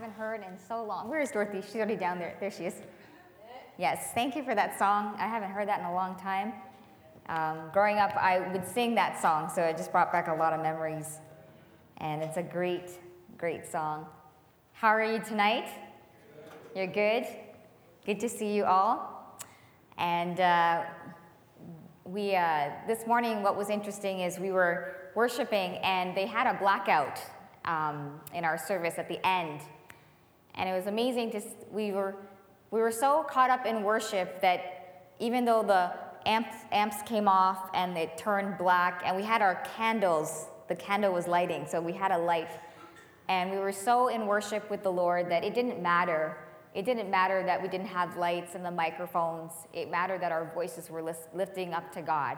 [0.00, 1.10] haven't heard in so long.
[1.10, 1.60] Where is Dorothy?
[1.60, 2.34] She's already down there.
[2.40, 2.74] There she is.
[3.76, 5.14] Yes, thank you for that song.
[5.18, 6.54] I haven't heard that in a long time.
[7.28, 10.54] Um, growing up, I would sing that song, so it just brought back a lot
[10.54, 11.18] of memories.
[11.98, 12.92] And it's a great,
[13.36, 14.06] great song.
[14.72, 15.68] How are you tonight?
[16.74, 17.26] You're good?
[18.06, 19.38] Good to see you all.
[19.98, 20.84] And uh,
[22.04, 26.58] we, uh, this morning, what was interesting is we were worshiping, and they had a
[26.58, 27.20] blackout
[27.66, 29.60] um, in our service at the end.
[30.60, 31.40] And it was amazing to,
[31.72, 32.16] we were,
[32.70, 35.90] we were so caught up in worship that even though the
[36.28, 41.14] amps, amps came off and it turned black, and we had our candles, the candle
[41.14, 42.50] was lighting, so we had a light.
[43.30, 46.36] And we were so in worship with the Lord that it didn't matter.
[46.74, 49.52] It didn't matter that we didn't have lights and the microphones.
[49.72, 52.36] It mattered that our voices were lifting up to God.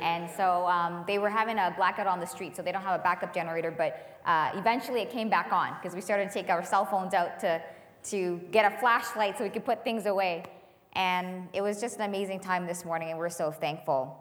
[0.00, 2.98] And so um, they were having a blackout on the street, so they don't have
[2.98, 6.48] a backup generator, but uh, eventually it came back on because we started to take
[6.48, 7.60] our cell phones out to,
[8.04, 10.44] to get a flashlight so we could put things away.
[10.94, 14.16] And it was just an amazing time this morning, and we're so thankful.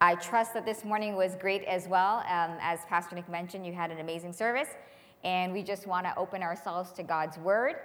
[0.00, 2.18] I trust that this morning was great as well.
[2.28, 4.68] Um, as Pastor Nick mentioned, you had an amazing service,
[5.24, 7.76] and we just want to open ourselves to God's Word.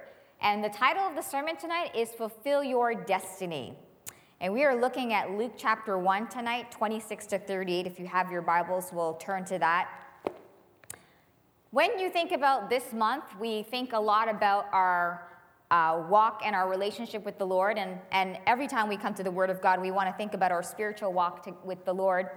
[0.42, 3.76] And the title of the sermon tonight is Fulfill Your Destiny.
[4.42, 7.86] And we are looking at Luke chapter 1 tonight, 26 to 38.
[7.86, 9.90] If you have your Bibles, we'll turn to that.
[11.72, 15.28] When you think about this month, we think a lot about our
[15.70, 17.76] uh, walk and our relationship with the Lord.
[17.76, 20.32] And, and every time we come to the Word of God, we want to think
[20.32, 22.30] about our spiritual walk to, with the Lord.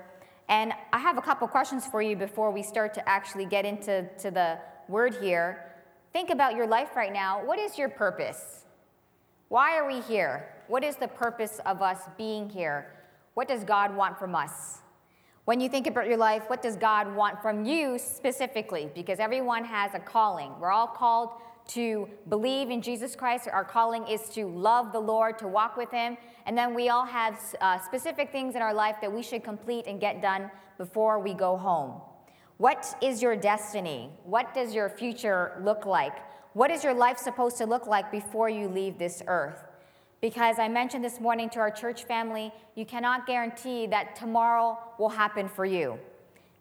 [0.49, 4.09] And I have a couple questions for you before we start to actually get into
[4.19, 5.71] to the Word here.
[6.11, 7.45] Think about your life right now.
[7.45, 8.65] What is your purpose?
[9.47, 10.52] Why are we here?
[10.67, 12.93] What is the purpose of us being here?
[13.33, 14.79] What does God want from us?
[15.45, 18.89] When you think about your life, what does God want from you specifically?
[18.95, 20.51] Because everyone has a calling.
[20.59, 21.31] We're all called
[21.69, 23.49] to believe in Jesus Christ.
[23.51, 26.17] Our calling is to love the Lord, to walk with Him.
[26.45, 29.85] And then we all have uh, specific things in our life that we should complete
[29.87, 32.01] and get done before we go home.
[32.57, 34.11] What is your destiny?
[34.23, 36.13] What does your future look like?
[36.53, 39.63] What is your life supposed to look like before you leave this earth?
[40.23, 45.09] Because I mentioned this morning to our church family, you cannot guarantee that tomorrow will
[45.09, 45.99] happen for you.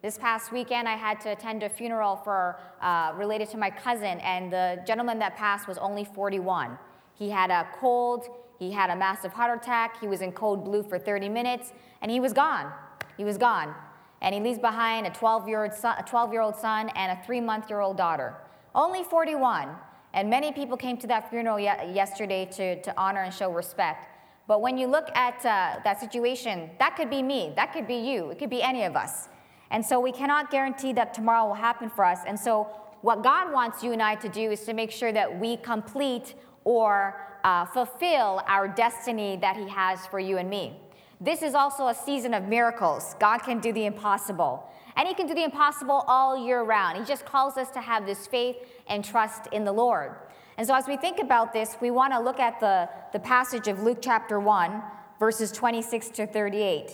[0.01, 4.19] This past weekend, I had to attend a funeral for uh, related to my cousin,
[4.19, 6.77] and the gentleman that passed was only 41.
[7.13, 8.27] He had a cold,
[8.59, 11.71] he had a massive heart attack, he was in code blue for 30 minutes,
[12.01, 12.69] and he was gone.
[13.15, 13.73] He was gone.
[14.21, 17.17] And he leaves behind a 12 year old son, a 12 year old son and
[17.17, 18.35] a three month year old daughter.
[18.75, 19.69] Only 41.
[20.13, 24.07] And many people came to that funeral ye- yesterday to, to honor and show respect.
[24.47, 27.95] But when you look at uh, that situation, that could be me, that could be
[27.95, 29.29] you, it could be any of us.
[29.71, 32.19] And so we cannot guarantee that tomorrow will happen for us.
[32.27, 32.67] And so
[33.01, 36.35] what God wants you and I to do is to make sure that we complete
[36.63, 40.79] or uh, fulfill our destiny that He has for you and me.
[41.23, 43.15] This is also a season of miracles.
[43.17, 44.69] God can do the impossible.
[44.97, 46.97] And He can do the impossible all year round.
[46.97, 48.57] He just calls us to have this faith
[48.87, 50.17] and trust in the Lord.
[50.57, 53.69] And so, as we think about this, we want to look at the, the passage
[53.69, 54.83] of Luke chapter 1,
[55.17, 56.91] verses 26 to 38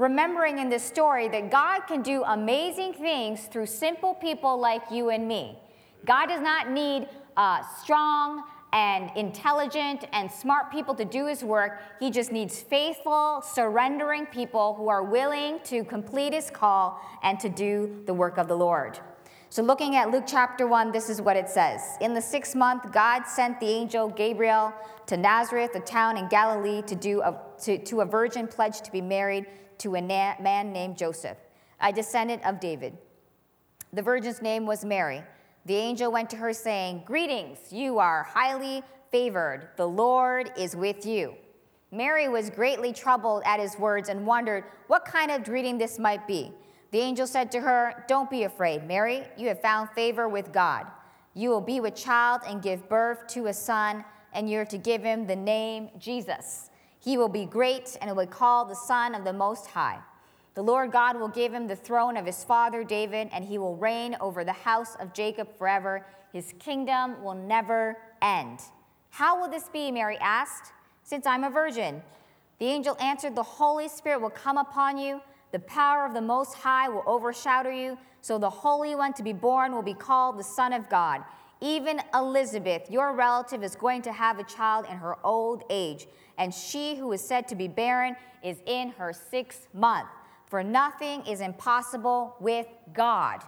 [0.00, 5.10] remembering in this story that God can do amazing things through simple people like you
[5.10, 5.58] and me.
[6.06, 7.06] God does not need
[7.36, 11.82] uh, strong and intelligent and smart people to do his work.
[11.98, 17.48] He just needs faithful, surrendering people who are willing to complete his call and to
[17.48, 18.98] do the work of the Lord.
[19.52, 21.82] So, looking at Luke chapter 1, this is what it says.
[22.00, 24.72] In the sixth month, God sent the angel Gabriel
[25.06, 28.92] to Nazareth, a town in Galilee, to, do a, to, to a virgin pledged to
[28.92, 29.46] be married
[29.78, 31.36] to a na- man named Joseph,
[31.80, 32.96] a descendant of David.
[33.92, 35.24] The virgin's name was Mary.
[35.70, 38.82] The angel went to her, saying, Greetings, you are highly
[39.12, 39.68] favored.
[39.76, 41.36] The Lord is with you.
[41.92, 46.26] Mary was greatly troubled at his words and wondered what kind of greeting this might
[46.26, 46.50] be.
[46.90, 49.22] The angel said to her, Don't be afraid, Mary.
[49.36, 50.88] You have found favor with God.
[51.34, 55.04] You will be with child and give birth to a son, and you're to give
[55.04, 56.70] him the name Jesus.
[56.98, 60.00] He will be great and will be called the Son of the Most High.
[60.60, 63.76] The Lord God will give him the throne of his father David, and he will
[63.76, 66.04] reign over the house of Jacob forever.
[66.34, 68.60] His kingdom will never end.
[69.08, 69.90] How will this be?
[69.90, 72.02] Mary asked, since I'm a virgin.
[72.58, 76.52] The angel answered, The Holy Spirit will come upon you, the power of the Most
[76.56, 80.44] High will overshadow you, so the Holy One to be born will be called the
[80.44, 81.24] Son of God.
[81.62, 86.06] Even Elizabeth, your relative, is going to have a child in her old age
[86.40, 90.08] and she who is said to be barren is in her sixth month.
[90.50, 93.44] For nothing is impossible with God.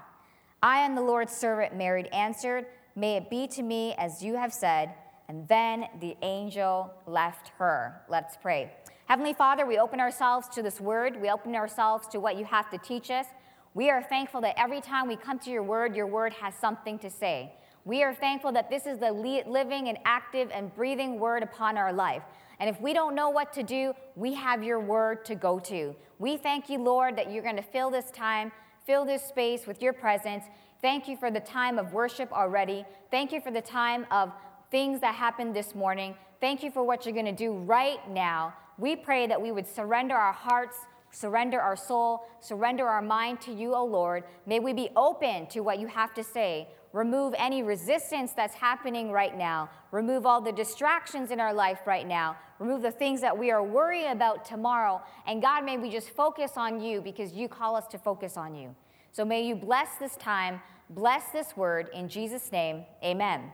[0.63, 2.65] I am the Lord's servant, Mary answered.
[2.95, 4.95] May it be to me as you have said.
[5.29, 8.03] And then the angel left her.
[8.09, 8.73] Let's pray.
[9.07, 11.21] Heavenly Father, we open ourselves to this word.
[11.21, 13.27] We open ourselves to what you have to teach us.
[13.75, 17.01] We are thankful that every time we come to your word, your word has something
[17.01, 17.53] to say.
[17.85, 21.93] We are thankful that this is the living and active and breathing word upon our
[21.93, 22.23] life.
[22.61, 25.97] And if we don't know what to do, we have your word to go to.
[26.19, 28.53] We thank you, Lord, that you're going to fill this time,
[28.87, 30.45] fill this space with your presence.
[30.81, 32.85] Thank you for the time of worship already.
[33.11, 34.33] Thank you for the time of
[34.71, 36.15] things that happened this morning.
[36.41, 38.55] Thank you for what you're going to do right now.
[38.79, 40.77] We pray that we would surrender our hearts
[41.13, 44.25] surrender our soul, surrender our mind to you, O Lord.
[44.47, 46.69] May we be open to what you have to say.
[46.93, 49.71] Remove any resistance that's happening right now.
[49.93, 52.37] Remove all the distractions in our life right now.
[52.59, 55.01] Remove the things that we are worrying about tomorrow.
[55.27, 58.55] And God, may we just focus on you because you call us to focus on
[58.55, 58.75] you.
[59.11, 60.61] So may you bless this time,
[60.91, 61.89] bless this word.
[61.95, 63.51] In Jesus' name, amen.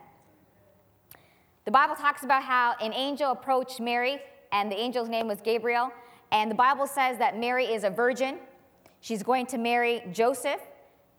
[1.65, 4.19] The Bible talks about how an angel approached Mary,
[4.51, 5.91] and the angel's name was Gabriel.
[6.31, 8.39] And the Bible says that Mary is a virgin.
[9.01, 10.61] She's going to marry Joseph.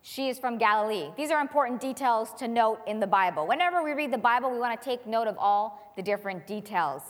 [0.01, 1.09] She is from Galilee.
[1.15, 3.45] These are important details to note in the Bible.
[3.47, 7.01] Whenever we read the Bible, we want to take note of all the different details.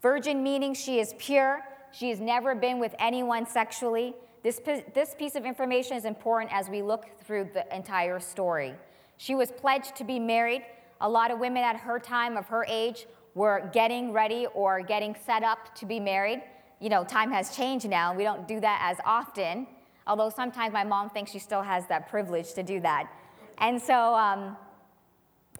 [0.00, 1.60] Virgin meaning she is pure,
[1.92, 4.14] she has never been with anyone sexually.
[4.42, 4.58] This,
[4.94, 8.74] this piece of information is important as we look through the entire story.
[9.18, 10.62] She was pledged to be married.
[11.02, 15.14] A lot of women at her time, of her age, were getting ready or getting
[15.26, 16.40] set up to be married
[16.80, 18.14] you know, time has changed now.
[18.14, 19.66] We don't do that as often,
[20.06, 23.10] although sometimes my mom thinks she still has that privilege to do that.
[23.58, 24.56] And so, um,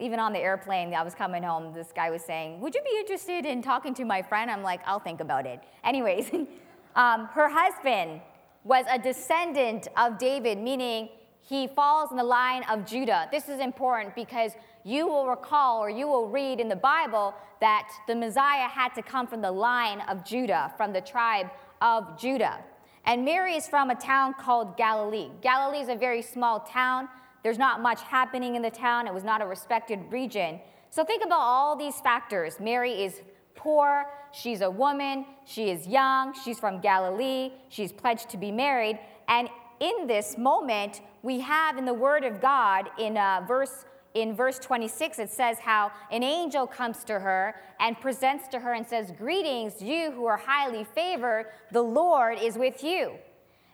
[0.00, 2.98] even on the airplane, I was coming home, this guy was saying, Would you be
[2.98, 4.50] interested in talking to my friend?
[4.50, 5.60] I'm like, I'll think about it.
[5.84, 6.30] Anyways,
[6.96, 8.22] um, her husband
[8.64, 11.10] was a descendant of David, meaning
[11.40, 13.28] he falls in the line of Judah.
[13.30, 14.52] This is important because
[14.84, 19.02] you will recall or you will read in the Bible that the Messiah had to
[19.02, 21.50] come from the line of Judah, from the tribe
[21.82, 22.58] of Judah.
[23.04, 25.28] And Mary is from a town called Galilee.
[25.40, 27.08] Galilee is a very small town.
[27.42, 30.60] There's not much happening in the town, it was not a respected region.
[30.90, 32.60] So think about all these factors.
[32.60, 33.22] Mary is
[33.54, 38.98] poor, she's a woman, she is young, she's from Galilee, she's pledged to be married.
[39.28, 39.48] And
[39.80, 43.84] in this moment, we have in the Word of God in uh, verse
[44.14, 48.72] in verse 26, it says how an angel comes to her and presents to her
[48.72, 53.12] and says, Greetings, you who are highly favored, the Lord is with you.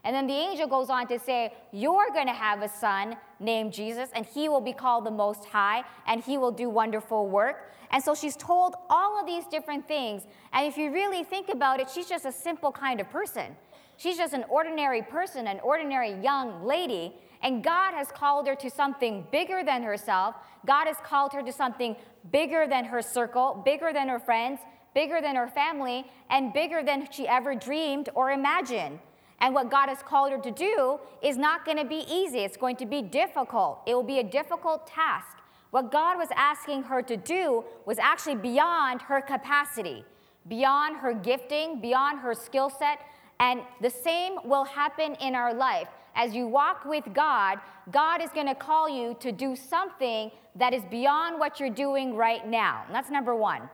[0.03, 3.73] And then the angel goes on to say, You're going to have a son named
[3.73, 7.73] Jesus, and he will be called the Most High, and he will do wonderful work.
[7.91, 10.23] And so she's told all of these different things.
[10.53, 13.55] And if you really think about it, she's just a simple kind of person.
[13.97, 17.15] She's just an ordinary person, an ordinary young lady.
[17.47, 20.35] And God has called her to something bigger than herself.
[20.65, 21.95] God has called her to something
[22.29, 24.59] bigger than her circle, bigger than her friends,
[24.93, 28.99] bigger than her family, and bigger than she ever dreamed or imagined.
[29.39, 32.39] And what God has called her to do is not going to be easy.
[32.39, 33.79] It's going to be difficult.
[33.87, 35.37] It will be a difficult task.
[35.71, 40.03] What God was asking her to do was actually beyond her capacity,
[40.49, 42.99] beyond her gifting, beyond her skill set.
[43.39, 45.87] And the same will happen in our life
[46.17, 47.59] as you walk with God,
[47.91, 52.15] God is going to call you to do something that is beyond what you're doing
[52.15, 52.83] right now.
[52.87, 53.69] And that's number one.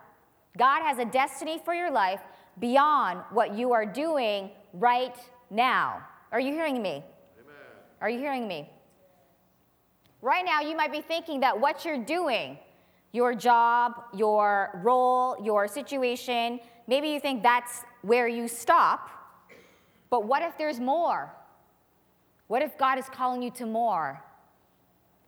[0.57, 2.19] God has a destiny for your life
[2.59, 5.15] beyond what you are doing right
[5.49, 6.05] now.
[6.33, 7.03] Are you hearing me?
[7.39, 7.55] Amen.
[8.01, 8.69] Are you hearing me?
[10.21, 12.59] Right now, you might be thinking that what you're doing,
[13.13, 19.09] your job, your role, your situation, maybe you think that's where you stop.
[20.09, 21.33] But what if there's more?
[22.53, 24.23] What if God is calling you to more?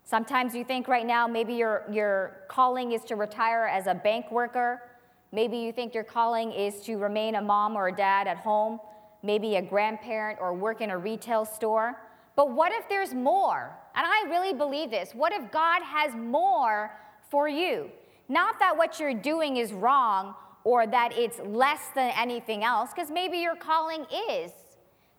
[0.03, 4.31] Sometimes you think right now maybe your, your calling is to retire as a bank
[4.31, 4.83] worker.
[5.31, 8.79] Maybe you think your calling is to remain a mom or a dad at home,
[9.23, 11.99] maybe a grandparent or work in a retail store.
[12.35, 13.75] But what if there's more?
[13.95, 15.15] And I really believe this.
[15.15, 16.91] What if God has more
[17.31, 17.89] for you?
[18.29, 23.09] Not that what you're doing is wrong or that it's less than anything else, because
[23.09, 24.51] maybe your calling is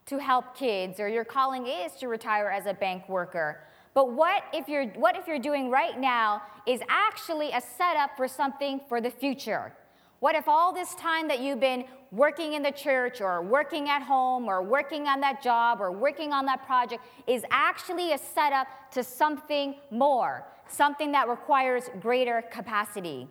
[0.07, 3.61] to help kids or your calling is to retire as a bank worker.
[3.93, 8.27] But what if you're what if you're doing right now is actually a setup for
[8.27, 9.73] something for the future?
[10.19, 14.01] What if all this time that you've been working in the church or working at
[14.01, 18.67] home or working on that job or working on that project is actually a setup
[18.91, 23.27] to something more, something that requires greater capacity?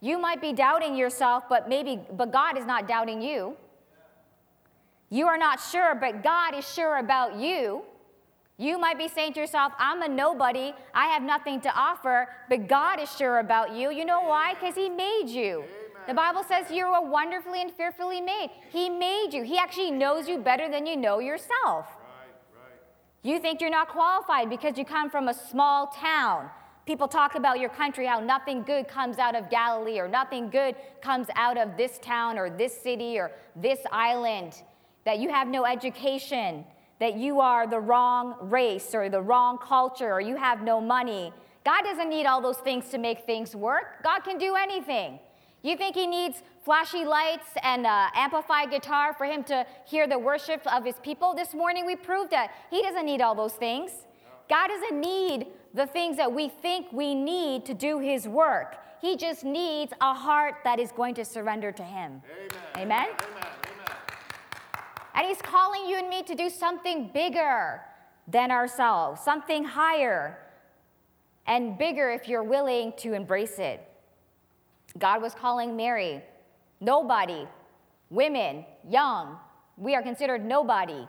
[0.00, 3.56] You might be doubting yourself, but maybe but God is not doubting you.
[5.14, 7.82] You are not sure, but God is sure about you.
[8.58, 12.66] You might be saying to yourself, I'm a nobody, I have nothing to offer, but
[12.66, 13.92] God is sure about you.
[13.92, 14.54] You know why?
[14.54, 15.62] Because He made you.
[16.08, 18.50] The Bible says you are wonderfully and fearfully made.
[18.70, 19.44] He made you.
[19.44, 21.86] He actually knows you better than you know yourself.
[23.22, 26.50] You think you're not qualified because you come from a small town.
[26.86, 30.74] People talk about your country, how nothing good comes out of Galilee, or nothing good
[31.00, 34.62] comes out of this town, or this city, or this island,
[35.04, 36.64] that you have no education,
[37.00, 41.32] that you are the wrong race, or the wrong culture, or you have no money.
[41.64, 44.02] God doesn't need all those things to make things work.
[44.02, 45.18] God can do anything.
[45.62, 50.18] You think he needs flashy lights and uh, amplified guitar for him to hear the
[50.18, 51.34] worship of his people?
[51.34, 53.90] This morning we proved that he doesn't need all those things.
[54.48, 58.76] God doesn't need the things that we think we need to do his work.
[59.00, 62.22] He just needs a heart that is going to surrender to him.
[62.76, 63.06] Amen.
[63.06, 63.08] Amen?
[63.08, 63.53] Amen.
[65.14, 67.80] And he's calling you and me to do something bigger
[68.26, 70.38] than ourselves, something higher
[71.46, 73.86] and bigger if you're willing to embrace it.
[74.98, 76.22] God was calling Mary
[76.80, 77.46] nobody,
[78.10, 79.38] women, young.
[79.76, 81.06] We are considered nobody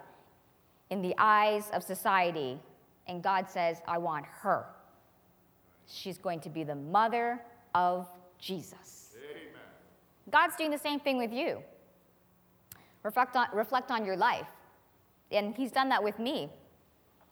[0.90, 2.60] in the eyes of society.
[3.08, 4.66] And God says, I want her.
[5.88, 7.42] She's going to be the mother
[7.74, 8.10] of
[8.40, 9.12] Jesus.
[9.30, 9.54] Amen.
[10.32, 11.62] God's doing the same thing with you.
[13.06, 14.48] Reflect on, reflect on your life.
[15.32, 16.50] And He's done that with me.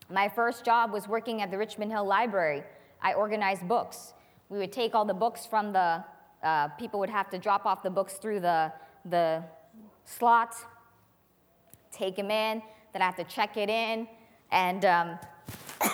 [0.08, 2.62] My first job was working at the Richmond Hill Library.
[3.01, 4.13] I organized books.
[4.50, 6.03] We would take all the books from the
[6.44, 8.72] uh, people would have to drop off the books through the,
[9.06, 9.44] the
[10.06, 10.53] slot,
[11.92, 12.62] take them in,
[12.92, 14.08] then I have to check it in.
[14.51, 15.20] And um,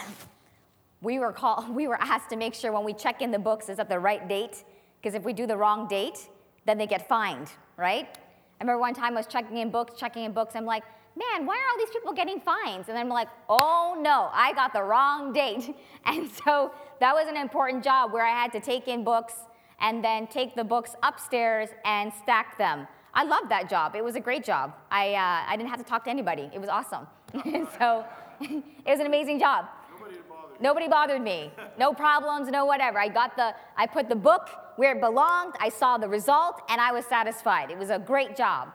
[1.02, 3.70] we, were call, we were asked to make sure when we check in the books
[3.70, 4.64] is at the right date,
[5.00, 6.28] because if we do the wrong date,
[6.66, 8.18] then they get fined, right?
[8.60, 10.56] I remember one time I was checking in books, checking in books.
[10.56, 10.84] I'm like,
[11.16, 12.90] man, why are all these people getting fines?
[12.90, 15.76] And I'm like, oh no, I got the wrong date.
[16.06, 19.34] And so that was an important job where I had to take in books
[19.80, 22.88] and then take the books upstairs and stack them.
[23.14, 23.96] I loved that job.
[23.96, 24.74] It was a great job.
[24.90, 26.50] I, uh, I didn't have to talk to anybody.
[26.54, 27.06] It was awesome.
[27.80, 28.06] so
[28.42, 29.66] it was an amazing job.
[29.92, 31.52] Nobody bothered, Nobody bothered me.
[31.78, 33.00] No problems, no whatever.
[33.00, 34.50] I got the, I put the book
[34.80, 35.56] where it belonged.
[35.60, 37.70] I saw the result and I was satisfied.
[37.70, 38.70] It was a great job.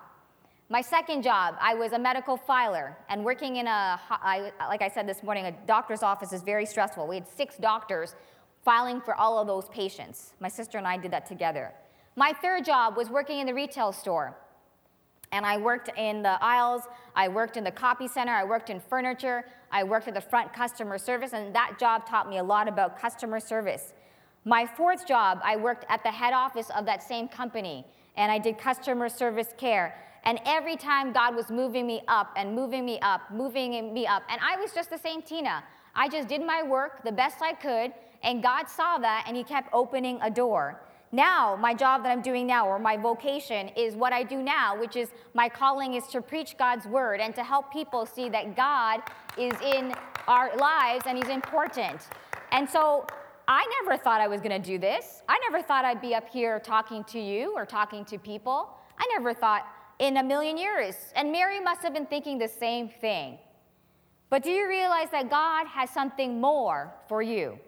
[0.69, 4.89] My second job, I was a medical filer and working in a, I, like I
[4.91, 7.07] said this morning, a doctor's office is very stressful.
[7.07, 8.17] We had six doctors
[8.67, 10.35] filing for all of those patients.
[10.41, 11.73] My sister and I did that together.
[12.17, 14.37] My third job was working in the retail store.
[15.33, 16.83] And I worked in the aisles,
[17.17, 20.53] I worked in the copy center, I worked in furniture, I worked at the front
[20.53, 23.95] customer service, and that job taught me a lot about customer service.
[24.47, 27.87] My fourth job, I worked at the head office of that same company,
[28.17, 29.99] and I did customer service care.
[30.25, 34.23] And every time God was moving me up and moving me up, moving me up,
[34.29, 35.65] and I was just the same Tina.
[35.95, 39.45] I just did my work the best I could, and God saw that and He
[39.45, 40.79] kept opening a door.
[41.11, 44.79] Now, my job that I'm doing now, or my vocation, is what I do now,
[44.79, 48.57] which is my calling is to preach God's word and to help people see that
[48.57, 49.01] God
[49.39, 49.95] is in
[50.29, 52.09] our lives and He's important.
[52.51, 53.07] And so
[53.47, 55.23] I never thought I was going to do this.
[55.29, 58.71] I never thought I'd be up here talking to you or talking to people.
[58.99, 59.67] I never thought
[59.99, 60.97] in a million years.
[61.15, 63.39] And Mary must have been thinking the same thing.
[64.31, 67.59] But do you realize that God has something more for you?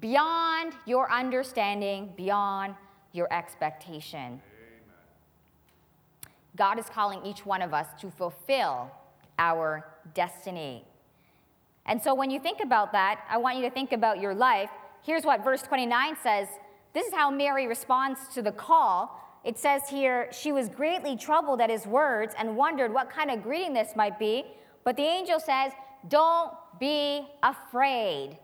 [0.00, 2.74] beyond your understanding, beyond
[3.12, 4.18] your expectation.
[4.18, 4.40] Amen.
[6.56, 8.90] God is calling each one of us to fulfill
[9.38, 10.84] our destiny.
[11.86, 14.70] And so when you think about that, I want you to think about your life.
[15.04, 16.48] Here's what verse 29 says.
[16.94, 19.20] This is how Mary responds to the call.
[19.44, 23.42] It says here, she was greatly troubled at his words and wondered what kind of
[23.42, 24.46] greeting this might be.
[24.82, 25.72] But the angel says,
[26.08, 28.38] Don't be afraid.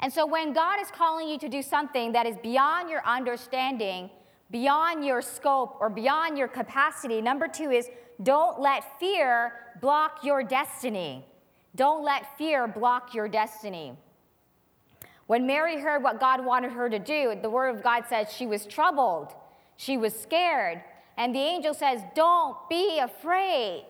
[0.00, 4.10] And so when God is calling you to do something that is beyond your understanding,
[4.50, 7.88] beyond your scope, or beyond your capacity, number two is
[8.24, 11.24] don't let fear block your destiny.
[11.76, 13.96] Don't let fear block your destiny.
[15.30, 18.48] When Mary heard what God wanted her to do, the word of God says she
[18.48, 19.32] was troubled,
[19.76, 20.82] she was scared,
[21.16, 23.84] and the angel says, Don't be afraid.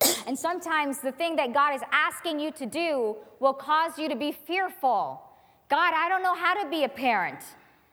[0.26, 4.16] and sometimes the thing that God is asking you to do will cause you to
[4.16, 5.20] be fearful.
[5.68, 7.40] God, I don't know how to be a parent.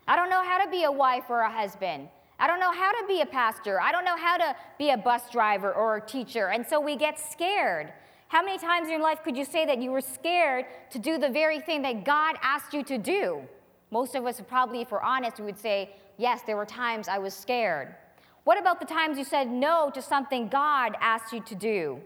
[0.08, 2.08] I don't know how to be a wife or a husband.
[2.40, 3.82] I don't know how to be a pastor.
[3.82, 6.52] I don't know how to be a bus driver or a teacher.
[6.52, 7.92] And so we get scared.
[8.30, 11.18] How many times in your life could you say that you were scared to do
[11.18, 13.42] the very thing that God asked you to do?
[13.90, 17.20] Most of us, probably, if we're honest, we would say, Yes, there were times I
[17.20, 17.96] was scared.
[18.44, 22.02] What about the times you said no to something God asked you to do?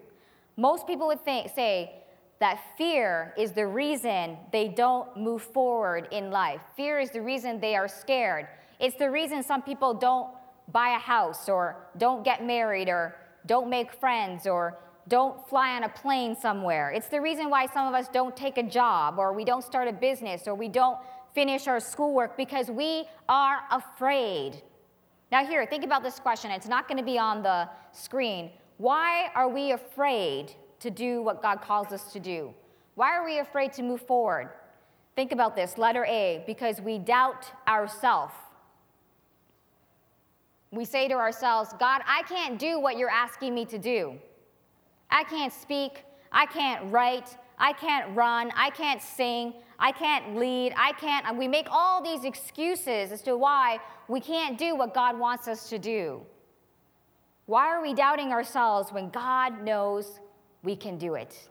[0.58, 2.02] Most people would think, say,
[2.40, 6.60] that fear is the reason they don't move forward in life.
[6.76, 8.48] Fear is the reason they are scared.
[8.80, 10.30] It's the reason some people don't
[10.72, 15.84] buy a house or don't get married or don't make friends or don't fly on
[15.84, 16.92] a plane somewhere.
[16.92, 19.88] It's the reason why some of us don't take a job or we don't start
[19.88, 20.98] a business or we don't
[21.34, 24.62] finish our schoolwork because we are afraid.
[25.32, 26.52] Now, here, think about this question.
[26.52, 28.52] It's not going to be on the screen.
[28.78, 32.54] Why are we afraid to do what God calls us to do?
[32.96, 34.50] Why are we afraid to move forward?
[35.16, 35.78] Think about this.
[35.78, 38.34] Letter A, because we doubt ourselves.
[40.72, 44.16] We say to ourselves, God, I can't do what you're asking me to do.
[45.12, 46.06] I can't speak.
[46.32, 47.38] I can't write.
[47.60, 48.52] I can't run.
[48.56, 49.54] I can't sing.
[49.78, 50.74] I can't lead.
[50.78, 51.38] I can't.
[51.38, 55.70] We make all these excuses as to why we can't do what God wants us
[55.70, 56.22] to do.
[57.46, 60.20] Why are we doubting ourselves when God knows
[60.64, 61.50] we can do it?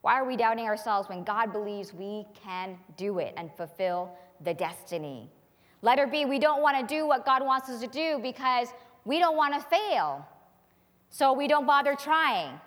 [0.00, 4.10] Why are we doubting ourselves when God believes we can do it and fulfill
[4.42, 5.30] the destiny?
[5.82, 8.68] Letter B, we don't want to do what God wants us to do because
[9.04, 10.26] we don't want to fail.
[11.14, 12.58] So we don't bother trying.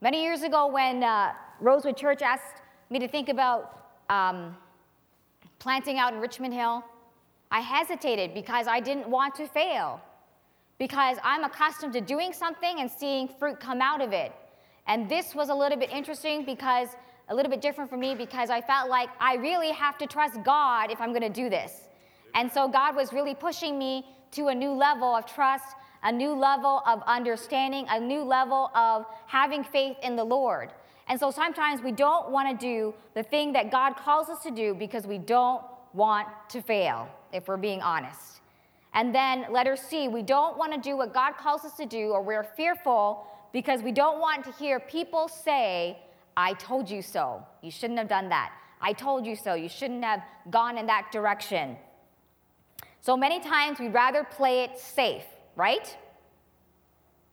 [0.00, 4.56] Many years ago, when uh, Rosewood Church asked me to think about um,
[5.60, 6.82] planting out in Richmond Hill,
[7.52, 10.00] I hesitated because I didn't want to fail,
[10.78, 14.32] because I'm accustomed to doing something and seeing fruit come out of it.
[14.88, 16.88] And this was a little bit interesting because
[17.28, 20.42] a little bit different for me because I felt like I really have to trust
[20.42, 21.86] God if I'm going to do this.
[22.34, 26.34] And so God was really pushing me to a new level of trust, a new
[26.34, 30.70] level of understanding, a new level of having faith in the Lord.
[31.08, 34.50] And so sometimes we don't want to do the thing that God calls us to
[34.50, 38.40] do because we don't want to fail, if we're being honest.
[38.92, 42.10] And then letter C, we don't want to do what God calls us to do,
[42.10, 45.98] or we're fearful because we don't want to hear people say,
[46.36, 47.44] I told you so.
[47.62, 48.52] You shouldn't have done that.
[48.80, 49.54] I told you so.
[49.54, 51.76] You shouldn't have gone in that direction.
[53.00, 55.24] So many times we'd rather play it safe,
[55.56, 55.96] right?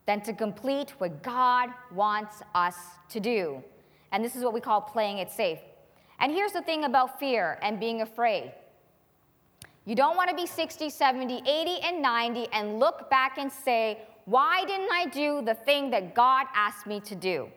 [0.06, 2.76] Than to complete what God wants us
[3.10, 3.64] to do.
[4.12, 5.60] And this is what we call playing it safe.
[6.20, 8.52] And here's the thing about fear and being afraid
[9.86, 14.04] you don't want to be 60, 70, 80, and 90 and look back and say,
[14.26, 17.50] Why didn't I do the thing that God asked me to do?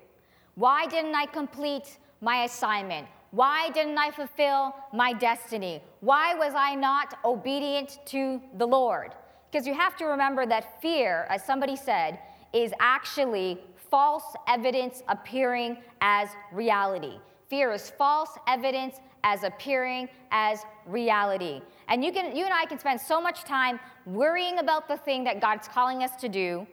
[0.54, 3.06] Why didn't I complete my assignment?
[3.32, 5.82] Why didn't I fulfill my destiny?
[6.00, 9.12] Why was I not obedient to the Lord?
[9.54, 12.18] Because you have to remember that fear, as somebody said,
[12.52, 17.20] is actually false evidence appearing as reality.
[17.48, 21.62] Fear is false evidence as appearing as reality.
[21.86, 25.22] And you, can, you and I can spend so much time worrying about the thing
[25.22, 26.66] that God's calling us to do,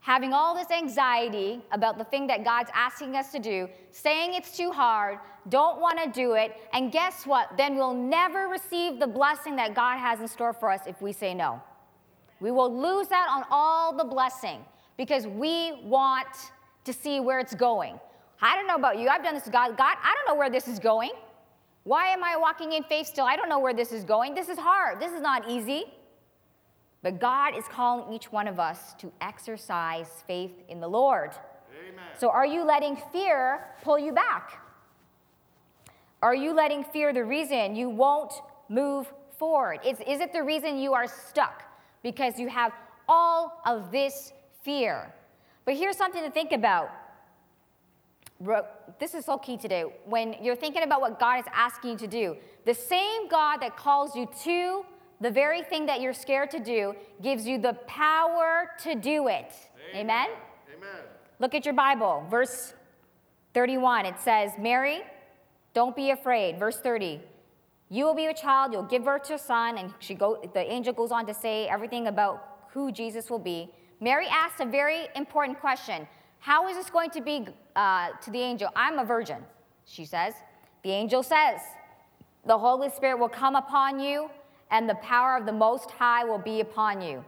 [0.00, 4.54] having all this anxiety about the thing that God's asking us to do, saying it's
[4.54, 7.56] too hard, don't want to do it, and guess what?
[7.56, 11.14] Then we'll never receive the blessing that God has in store for us if we
[11.14, 11.62] say no.
[12.40, 14.64] We will lose out on all the blessing
[14.96, 16.28] because we want
[16.84, 17.98] to see where it's going.
[18.40, 19.08] I don't know about you.
[19.08, 19.76] I've done this God.
[19.76, 21.10] God, I don't know where this is going.
[21.84, 23.24] Why am I walking in faith still?
[23.24, 24.34] I don't know where this is going.
[24.34, 25.00] This is hard.
[25.00, 25.84] This is not easy.
[27.02, 31.30] But God is calling each one of us to exercise faith in the Lord.
[31.80, 32.04] Amen.
[32.18, 34.60] So, are you letting fear pull you back?
[36.20, 38.32] Are you letting fear the reason you won't
[38.68, 39.78] move forward?
[39.86, 41.62] Is, is it the reason you are stuck?
[42.10, 42.72] Because you have
[43.06, 45.12] all of this fear.
[45.66, 46.88] But here's something to think about.
[48.98, 49.84] This is so key today.
[50.06, 53.76] When you're thinking about what God is asking you to do, the same God that
[53.76, 54.86] calls you to
[55.20, 59.52] the very thing that you're scared to do gives you the power to do it.
[59.94, 60.28] Amen?
[60.74, 61.00] Amen.
[61.40, 62.72] Look at your Bible, verse
[63.52, 64.06] 31.
[64.06, 65.02] It says, Mary,
[65.74, 66.58] don't be afraid.
[66.58, 67.20] Verse 30.
[67.90, 70.60] You will be a child, you'll give birth to a son, and she go, the
[70.60, 73.70] angel goes on to say everything about who Jesus will be.
[74.00, 76.06] Mary asked a very important question
[76.38, 78.68] How is this going to be uh, to the angel?
[78.76, 79.42] I'm a virgin,
[79.86, 80.34] she says.
[80.84, 81.60] The angel says,
[82.46, 84.30] The Holy Spirit will come upon you,
[84.70, 87.24] and the power of the Most High will be upon you.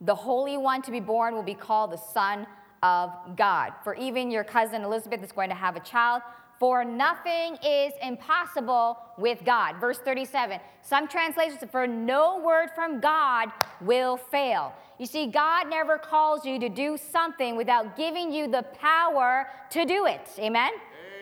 [0.00, 2.46] The Holy One to be born will be called the Son
[2.82, 3.72] of God.
[3.84, 6.22] For even your cousin Elizabeth is going to have a child.
[6.58, 9.76] For nothing is impossible with God.
[9.80, 10.58] Verse 37.
[10.82, 14.74] Some translations, for no word from God will fail.
[14.98, 19.84] You see, God never calls you to do something without giving you the power to
[19.84, 20.28] do it.
[20.38, 20.72] Amen?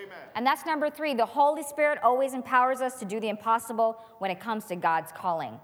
[0.02, 0.18] Amen.
[0.34, 1.12] And that's number three.
[1.12, 5.12] The Holy Spirit always empowers us to do the impossible when it comes to God's
[5.12, 5.60] calling.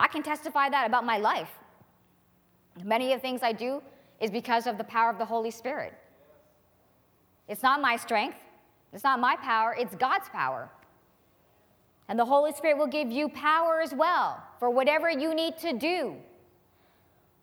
[0.00, 1.50] I can testify that about my life.
[2.82, 3.82] Many of the things I do
[4.20, 5.94] is because of the power of the Holy Spirit.
[7.48, 8.38] It's not my strength,
[8.96, 10.70] It's not my power, it's God's power.
[12.08, 15.74] And the Holy Spirit will give you power as well for whatever you need to
[15.74, 16.14] do.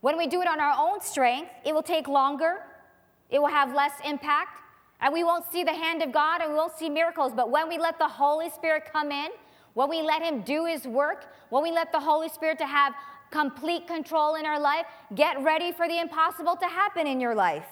[0.02, 2.62] When we do it on our own strength, it will take longer,
[3.30, 4.62] it will have less impact,
[5.00, 7.34] and we won't see the hand of God and we won't see miracles.
[7.36, 9.30] But when we let the Holy Spirit come in,
[9.76, 12.96] when we let Him do His work, when we let the Holy Spirit to have
[13.30, 17.68] complete control in our life, get ready for the impossible to happen in your life.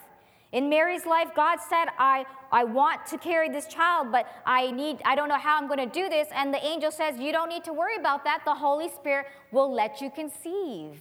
[0.52, 5.02] In Mary's life, God said, I, I want to carry this child, but I need,
[5.06, 6.28] I don't know how I'm going to do this.
[6.36, 8.42] And the angel says, You don't need to worry about that.
[8.44, 11.00] The Holy Spirit will let you conceive.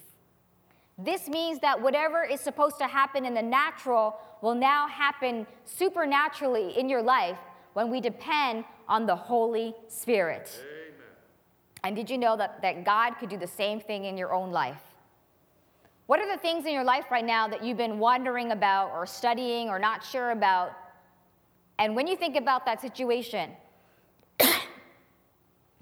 [0.96, 6.78] This means that whatever is supposed to happen in the natural will now happen supernaturally
[6.78, 7.38] in your life
[7.72, 10.50] when we depend on the Holy Spirit.
[10.60, 10.80] Amen.
[11.82, 14.50] And did you know that, that God could do the same thing in your own
[14.50, 14.89] life?
[16.10, 19.06] What are the things in your life right now that you've been wondering about or
[19.06, 20.72] studying or not sure about?
[21.78, 23.50] And when you think about that situation,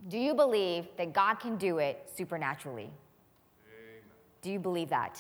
[0.09, 2.91] do you believe that God can do it supernaturally?
[2.91, 4.03] Amen.
[4.43, 5.19] Do you believe that?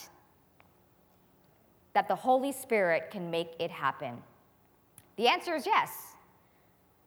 [1.94, 4.18] That the Holy Spirit can make it happen?
[5.16, 5.90] The answer is yes.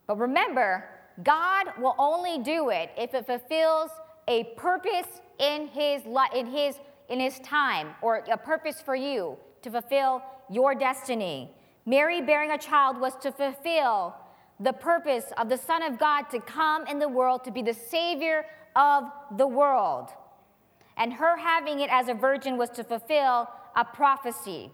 [0.07, 0.89] But remember,
[1.21, 3.91] God will only do it if it fulfills
[4.27, 6.01] a purpose in his,
[6.33, 6.79] in his
[7.11, 11.51] in his time or a purpose for you to fulfill your destiny.
[11.85, 14.15] Mary bearing a child was to fulfill
[14.59, 17.73] the purpose of the Son of God to come in the world to be the
[17.73, 18.45] Savior
[18.75, 19.03] of
[19.37, 20.09] the world.
[20.97, 24.71] And her having it as a virgin was to fulfill a prophecy.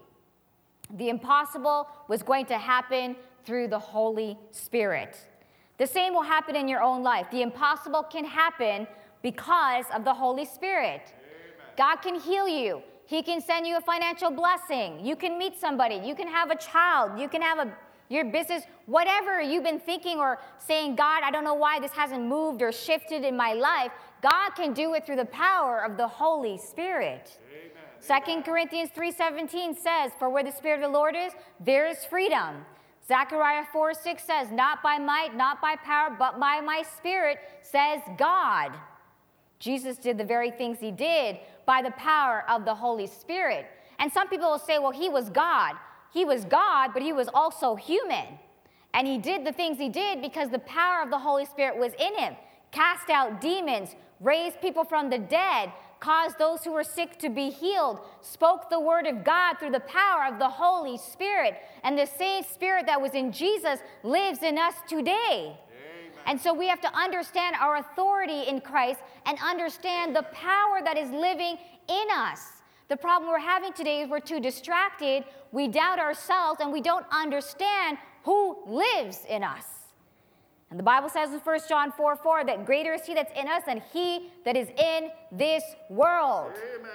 [0.90, 5.16] The impossible was going to happen through the Holy Spirit.
[5.78, 7.30] The same will happen in your own life.
[7.30, 8.86] The impossible can happen
[9.22, 11.14] because of the Holy Spirit.
[11.78, 12.82] God can heal you.
[13.06, 15.06] He can send you a financial blessing.
[15.06, 15.94] You can meet somebody.
[16.04, 17.18] You can have a child.
[17.18, 17.72] You can have a
[18.10, 22.24] your business, whatever you've been thinking or saying, God, I don't know why this hasn't
[22.24, 23.92] moved or shifted in my life.
[24.22, 27.38] God can do it through the power of the Holy Spirit.
[28.00, 32.64] Second Corinthians 3:17 says, For where the Spirit of the Lord is, there is freedom.
[33.06, 38.00] Zechariah 4 6 says, Not by might, not by power, but by my spirit, says
[38.16, 38.72] God.
[39.58, 43.66] Jesus did the very things he did by the power of the Holy Spirit.
[43.98, 45.74] And some people will say, well, he was God.
[46.12, 48.26] He was God, but he was also human.
[48.94, 51.92] And he did the things he did because the power of the Holy Spirit was
[51.98, 52.36] in him.
[52.70, 57.50] Cast out demons, raised people from the dead, caused those who were sick to be
[57.50, 61.56] healed, spoke the word of God through the power of the Holy Spirit.
[61.82, 65.58] And the same spirit that was in Jesus lives in us today.
[66.28, 70.98] And so we have to understand our authority in Christ and understand the power that
[70.98, 71.56] is living
[71.88, 72.40] in us.
[72.88, 77.06] The problem we're having today is we're too distracted, we doubt ourselves, and we don't
[77.10, 79.64] understand who lives in us.
[80.70, 83.48] And the Bible says in 1 John 4 4 that greater is he that's in
[83.48, 86.52] us than he that is in this world.
[86.78, 86.90] Amen.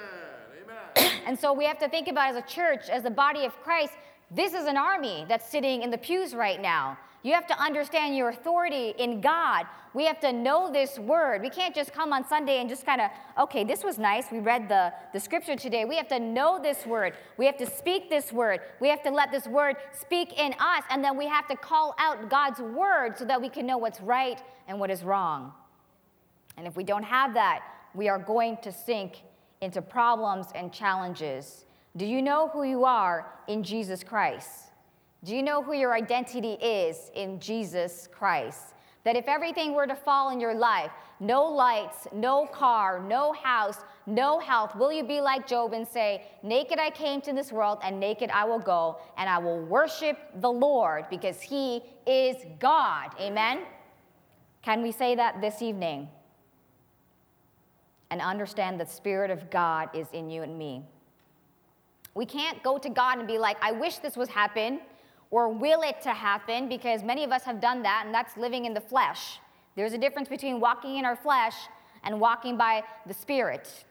[0.95, 1.11] Amen.
[1.25, 3.93] and so we have to think about as a church, as the body of Christ,
[4.35, 6.97] this is an army that's sitting in the pews right now.
[7.23, 9.65] You have to understand your authority in God.
[9.93, 11.41] We have to know this word.
[11.41, 14.25] We can't just come on Sunday and just kind of, okay, this was nice.
[14.29, 15.85] We read the, the scripture today.
[15.85, 17.13] We have to know this word.
[17.37, 18.59] We have to speak this word.
[18.81, 20.83] We have to let this word speak in us.
[20.89, 24.01] And then we have to call out God's word so that we can know what's
[24.01, 25.53] right and what is wrong.
[26.57, 29.21] And if we don't have that, we are going to sink
[29.61, 31.65] into problems and challenges.
[31.95, 34.71] Do you know who you are in Jesus Christ?
[35.23, 38.73] Do you know who your identity is in Jesus Christ?
[39.03, 43.77] That if everything were to fall in your life, no lights, no car, no house,
[44.08, 47.79] no health, will you be like Job and say, Naked I came to this world,
[47.84, 53.12] and naked I will go, and I will worship the Lord because he is God?
[53.19, 53.60] Amen?
[54.62, 56.10] Can we say that this evening?
[58.10, 60.84] And understand that the Spirit of God is in you and me.
[62.15, 64.82] We can't go to God and be like, I wish this was happen
[65.32, 68.65] or will it to happen because many of us have done that and that's living
[68.65, 69.39] in the flesh.
[69.76, 71.56] There's a difference between walking in our flesh
[72.04, 73.86] and walking by the Spirit.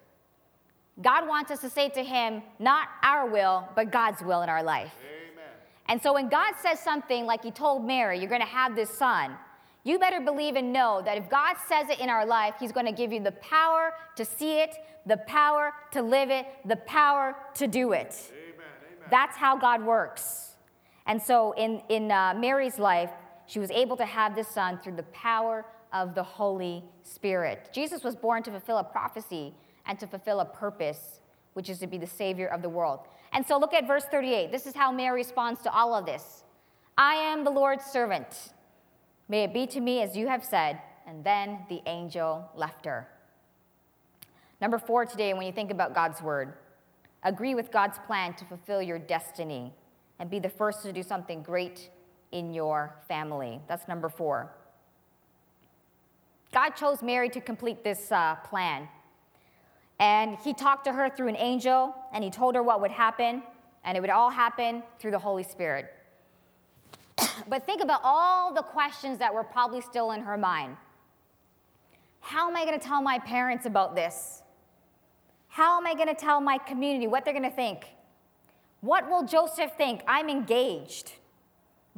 [1.01, 4.63] God wants us to say to Him, not our will, but God's will in our
[4.63, 4.93] life.
[5.01, 5.45] Amen.
[5.89, 8.91] And so when God says something like He told Mary, you're going to have this
[8.91, 9.37] son,
[9.85, 12.87] you better believe and know that if God says it in our life, He's going
[12.87, 17.35] to give you the power to see it, the power to live it, the power
[17.55, 18.31] to do it.
[18.31, 18.67] Amen.
[18.87, 19.09] Amen.
[19.11, 20.57] That's how God works.
[21.07, 23.11] And so in, in uh, Mary's life,
[23.47, 27.71] she was able to have this son through the power of the Holy Spirit.
[27.73, 29.53] Jesus was born to fulfill a prophecy
[29.87, 31.21] and to fulfill a purpose,
[31.55, 33.01] which is to be the Savior of the world.
[33.33, 34.53] And so look at verse 38.
[34.53, 36.45] This is how Mary responds to all of this
[36.97, 38.52] I am the Lord's servant.
[39.33, 40.79] May it be to me as you have said.
[41.07, 43.09] And then the angel left her.
[44.61, 46.53] Number four today, when you think about God's word,
[47.23, 49.73] agree with God's plan to fulfill your destiny
[50.19, 51.89] and be the first to do something great
[52.31, 53.59] in your family.
[53.69, 54.53] That's number four.
[56.53, 58.87] God chose Mary to complete this uh, plan.
[59.99, 63.43] And he talked to her through an angel, and he told her what would happen,
[63.83, 65.87] and it would all happen through the Holy Spirit.
[67.49, 70.77] But think about all the questions that were probably still in her mind.
[72.21, 74.43] How am I going to tell my parents about this?
[75.49, 77.87] How am I going to tell my community what they're going to think?
[78.81, 80.03] What will Joseph think?
[80.07, 81.13] I'm engaged.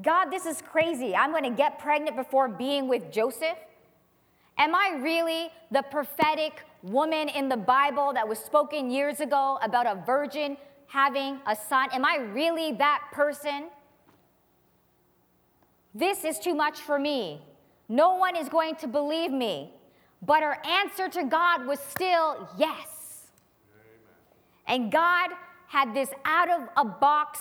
[0.02, 1.14] God, this is crazy.
[1.14, 3.56] I'm going to get pregnant before being with Joseph?
[4.58, 9.86] Am I really the prophetic woman in the Bible that was spoken years ago about
[9.86, 11.88] a virgin having a son?
[11.92, 13.68] Am I really that person?
[15.94, 17.40] This is too much for me.
[17.88, 19.72] No one is going to believe me.
[20.22, 23.30] But her answer to God was still yes.
[24.66, 25.30] And God
[25.68, 27.40] had this out of a box,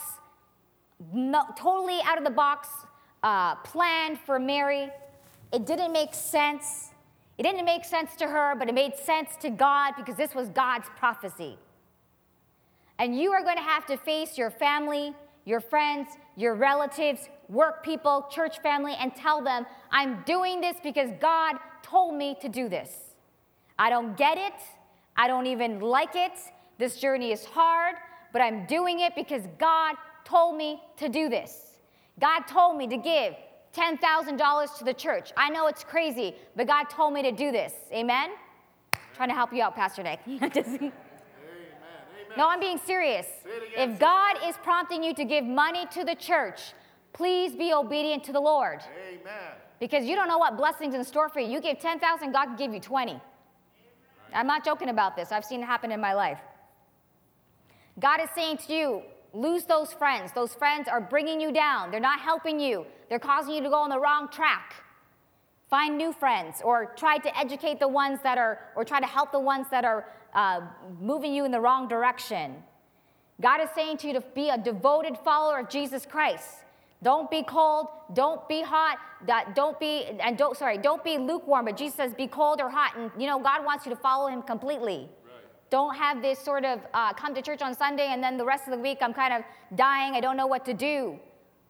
[1.57, 2.67] totally out of the box
[3.23, 4.89] uh, plan for Mary.
[5.51, 6.89] It didn't make sense.
[7.37, 10.49] It didn't make sense to her, but it made sense to God because this was
[10.49, 11.57] God's prophecy.
[12.99, 15.13] And you are going to have to face your family,
[15.45, 21.11] your friends, your relatives, work people, church family, and tell them, I'm doing this because
[21.19, 22.89] God told me to do this.
[23.77, 24.53] I don't get it.
[25.15, 26.33] I don't even like it.
[26.77, 27.95] This journey is hard,
[28.31, 31.77] but I'm doing it because God told me to do this.
[32.19, 33.35] God told me to give
[33.75, 35.31] $10,000 to the church.
[35.35, 37.73] I know it's crazy, but God told me to do this.
[37.91, 38.31] Amen?
[39.15, 40.19] Trying to help you out, Pastor Nick.
[42.37, 43.27] No, I'm being serious.
[43.75, 46.73] If God is prompting you to give money to the church,
[47.13, 48.81] please be obedient to the Lord.
[49.07, 49.51] Amen.
[49.79, 51.49] Because you don't know what blessings in store for you.
[51.49, 53.19] You give 10,000, God can give you 20.
[54.33, 55.31] I'm not joking about this.
[55.31, 56.39] I've seen it happen in my life.
[57.99, 59.01] God is saying to you,
[59.33, 60.31] lose those friends.
[60.33, 61.91] Those friends are bringing you down.
[61.91, 64.75] They're not helping you, they're causing you to go on the wrong track.
[65.73, 69.31] Find new friends or try to educate the ones that are, or try to help
[69.31, 70.05] the ones that are
[70.35, 70.61] uh,
[71.01, 72.57] moving you in the wrong direction.
[73.41, 76.47] God is saying to you to be a devoted follower of Jesus Christ.
[77.01, 78.99] Don't be cold, don't be hot,
[79.55, 82.95] don't be, and don't, sorry, don't be lukewarm, but Jesus says be cold or hot.
[82.95, 85.09] And you know, God wants you to follow him completely.
[85.71, 88.65] Don't have this sort of uh, come to church on Sunday and then the rest
[88.67, 89.41] of the week I'm kind of
[89.75, 91.17] dying, I don't know what to do.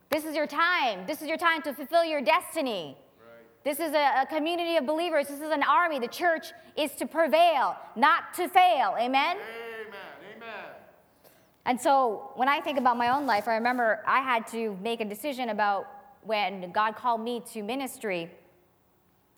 [0.10, 1.08] This is your time.
[1.08, 2.98] This is your time to fulfill your destiny.
[3.64, 5.28] This is a, a, community of believers.
[5.28, 6.00] This is an army.
[6.00, 8.96] The church is to prevail, not to fail.
[9.00, 9.38] Amen?
[9.38, 9.94] Amen.
[10.36, 10.66] Amen.
[11.66, 15.00] And so when I think about my own life, I remember I had to make
[15.00, 15.88] a decision about
[16.24, 18.30] when God called me to ministry.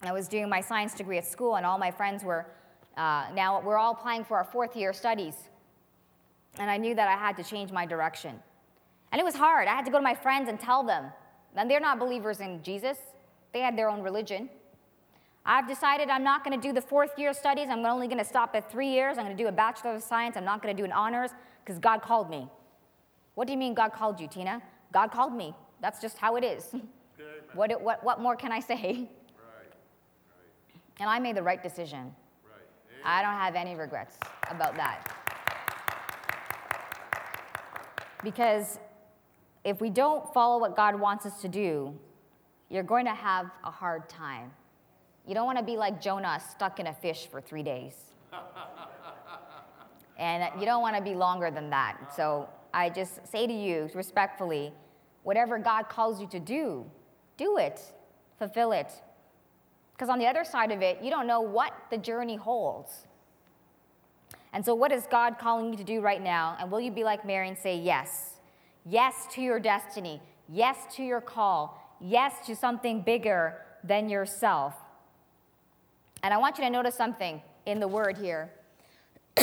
[0.02, 2.46] I was doing my science degree at school, and all my friends were
[2.96, 5.34] uh, now we're all applying for our fourth year studies.
[6.58, 8.40] And I knew that I had to change my direction.
[9.12, 9.68] And it was hard.
[9.68, 11.12] I had to go to my friends and tell them.
[11.54, 12.98] And they're not believers in Jesus,
[13.56, 14.50] they had their own religion.
[15.46, 17.68] I've decided I'm not going to do the fourth year studies.
[17.70, 19.16] I'm only going to stop at three years.
[19.16, 20.36] I'm going to do a Bachelor of Science.
[20.36, 21.30] I'm not going to do an honors
[21.64, 22.48] because God called me.
[23.34, 24.60] What do you mean God called you, Tina?
[24.92, 25.54] God called me.
[25.80, 26.74] That's just how it is.
[27.54, 28.76] what, what, what more can I say?
[28.76, 29.08] Right.
[29.48, 30.80] Right.
[31.00, 32.14] And I made the right decision.
[33.06, 34.18] I don't have any regrets
[34.50, 35.00] about that.
[38.22, 38.78] Because
[39.64, 41.98] if we don't follow what God wants us to do,
[42.68, 44.50] you're going to have a hard time.
[45.26, 47.94] You don't want to be like Jonah, stuck in a fish for three days.
[50.18, 52.12] and you don't want to be longer than that.
[52.14, 54.72] So I just say to you respectfully
[55.22, 56.84] whatever God calls you to do,
[57.36, 57.80] do it,
[58.38, 58.92] fulfill it.
[59.92, 63.06] Because on the other side of it, you don't know what the journey holds.
[64.52, 66.56] And so, what is God calling you to do right now?
[66.60, 68.34] And will you be like Mary and say yes?
[68.84, 70.22] Yes to your destiny.
[70.48, 71.82] Yes to your call.
[72.00, 74.74] Yes to something bigger than yourself.
[76.22, 78.50] And I want you to notice something in the word here.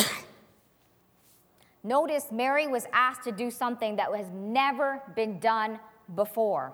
[1.84, 5.80] notice Mary was asked to do something that has never been done
[6.16, 6.74] before.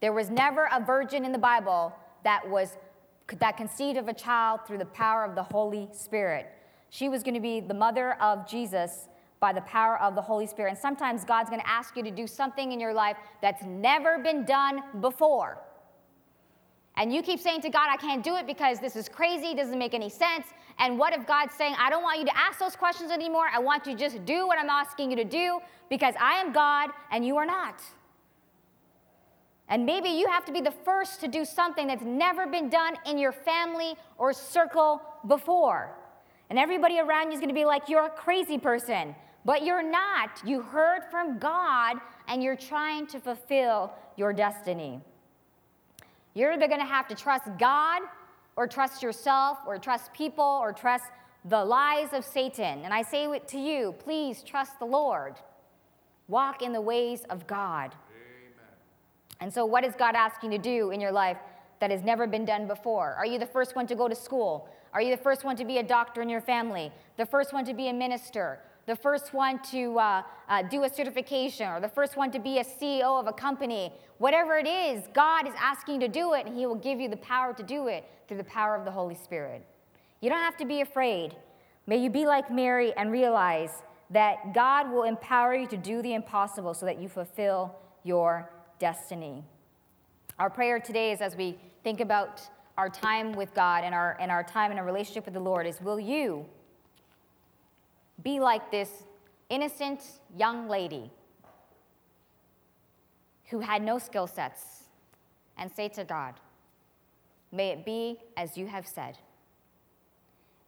[0.00, 2.76] There was never a virgin in the Bible that was
[3.38, 6.46] that conceived of a child through the power of the Holy Spirit.
[6.90, 9.08] She was going to be the mother of Jesus
[9.42, 10.70] by the power of the Holy Spirit.
[10.70, 14.18] And sometimes God's going to ask you to do something in your life that's never
[14.18, 15.58] been done before.
[16.96, 19.78] And you keep saying to God, I can't do it because this is crazy, doesn't
[19.78, 20.46] make any sense.
[20.78, 23.46] And what if God's saying, I don't want you to ask those questions anymore.
[23.52, 25.58] I want you to just do what I'm asking you to do
[25.90, 27.82] because I am God and you are not.
[29.68, 32.94] And maybe you have to be the first to do something that's never been done
[33.06, 35.96] in your family or circle before.
[36.50, 39.14] And everybody around you is going to be like, You're a crazy person.
[39.44, 40.40] But you're not.
[40.44, 41.96] You heard from God
[42.28, 45.00] and you're trying to fulfill your destiny.
[46.34, 48.02] You're either going to have to trust God
[48.56, 51.04] or trust yourself or trust people or trust
[51.46, 52.84] the lies of Satan.
[52.84, 55.34] And I say it to you please trust the Lord.
[56.28, 57.94] Walk in the ways of God.
[58.10, 58.76] Amen.
[59.40, 61.36] And so, what is God asking you to do in your life
[61.80, 63.14] that has never been done before?
[63.14, 64.68] Are you the first one to go to school?
[64.94, 66.92] Are you the first one to be a doctor in your family?
[67.16, 68.60] The first one to be a minister?
[68.86, 72.58] The first one to uh, uh, do a certification or the first one to be
[72.58, 73.92] a CEO of a company.
[74.18, 77.08] Whatever it is, God is asking you to do it, and He will give you
[77.08, 79.64] the power to do it through the power of the Holy Spirit.
[80.20, 81.36] You don't have to be afraid.
[81.86, 83.70] May you be like Mary and realize
[84.10, 89.42] that God will empower you to do the impossible so that you fulfill your destiny.
[90.38, 92.42] Our prayer today is as we think about
[92.76, 95.66] our time with God and our, and our time in a relationship with the Lord
[95.66, 96.46] is will you
[98.22, 99.04] be like this
[99.48, 100.00] innocent
[100.36, 101.10] young lady
[103.50, 104.84] who had no skill sets
[105.58, 106.34] and say to God,
[107.52, 109.18] May it be as you have said.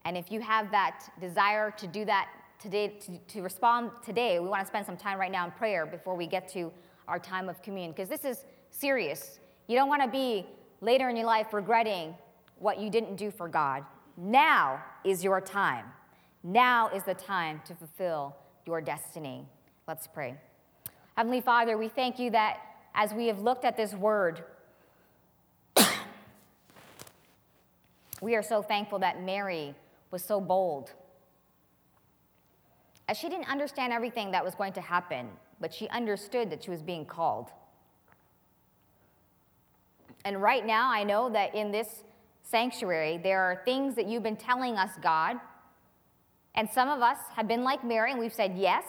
[0.05, 2.29] And if you have that desire to do that
[2.61, 5.87] today, to, to respond today, we want to spend some time right now in prayer
[5.87, 6.71] before we get to
[7.09, 9.39] our time of communion, because this is serious.
[9.67, 10.47] You don't want to be
[10.83, 12.15] later in your life regretting
[12.59, 13.83] what you didn't do for God.
[14.19, 15.87] Now is your time.
[16.47, 19.47] Now is the time to fulfill your destiny.
[19.89, 20.35] Let's pray.
[21.17, 22.59] Heavenly Father, we thank you that
[22.95, 24.45] as we have looked at this word,
[28.21, 29.75] we are so thankful that Mary
[30.11, 30.93] was so bold.
[33.09, 35.29] As she didn't understand everything that was going to happen,
[35.61, 37.51] but she understood that she was being called.
[40.27, 42.05] And right now, I know that in this
[42.43, 45.39] sanctuary, there are things that you've been telling us, God,
[46.55, 48.85] and some of us have been like Mary and we've said yes.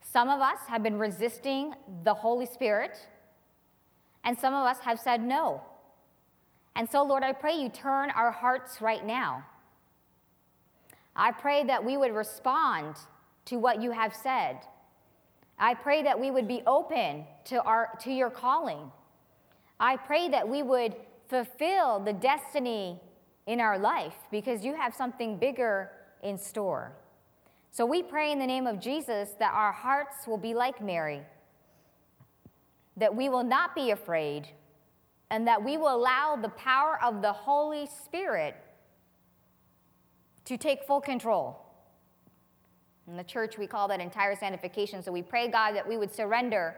[0.00, 2.96] Some of us have been resisting the Holy Spirit.
[4.24, 5.60] And some of us have said no.
[6.74, 9.44] And so, Lord, I pray you turn our hearts right now.
[11.14, 12.96] I pray that we would respond
[13.46, 14.58] to what you have said.
[15.58, 18.90] I pray that we would be open to, our, to your calling.
[19.80, 20.94] I pray that we would
[21.28, 23.00] fulfill the destiny
[23.46, 25.90] in our life because you have something bigger
[26.22, 26.92] in store.
[27.70, 31.22] So we pray in the name of Jesus that our hearts will be like Mary,
[32.96, 34.48] that we will not be afraid,
[35.30, 38.56] and that we will allow the power of the Holy Spirit
[40.46, 41.60] to take full control.
[43.08, 45.02] In the church, we call that entire sanctification.
[45.02, 46.76] So we pray, God, that we would surrender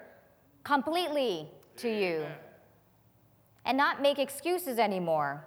[0.64, 2.02] completely to Amen.
[2.02, 2.26] you
[3.64, 5.44] and not make excuses anymore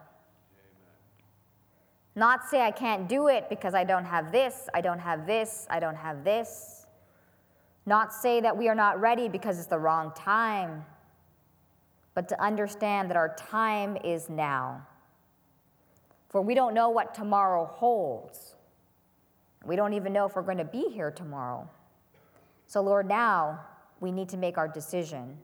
[2.15, 5.65] not say I can't do it because I don't have this, I don't have this,
[5.69, 6.85] I don't have this.
[7.85, 10.85] Not say that we are not ready because it's the wrong time,
[12.13, 14.85] but to understand that our time is now.
[16.29, 18.55] For we don't know what tomorrow holds.
[19.65, 21.69] We don't even know if we're going to be here tomorrow.
[22.67, 23.59] So, Lord, now
[23.99, 25.37] we need to make our decision.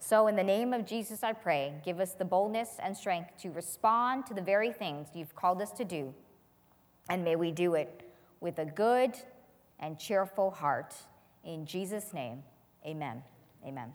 [0.00, 3.50] So, in the name of Jesus, I pray, give us the boldness and strength to
[3.50, 6.14] respond to the very things you've called us to do.
[7.10, 8.02] And may we do it
[8.40, 9.14] with a good
[9.80, 10.94] and cheerful heart.
[11.44, 12.42] In Jesus' name,
[12.86, 13.22] amen.
[13.64, 13.92] Amen.